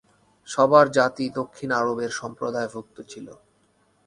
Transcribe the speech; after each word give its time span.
সাবীয় 0.47 0.87
জাতি 0.97 1.25
দক্ষিণ 1.39 1.69
আরবের 1.79 2.11
সম্প্রদায়ভুক্ত 2.19 2.97
ছিল। 3.11 3.27